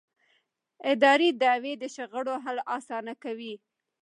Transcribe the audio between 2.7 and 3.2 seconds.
اسانه